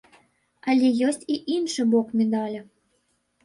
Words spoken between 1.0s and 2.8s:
ёсць і іншы бок медаля.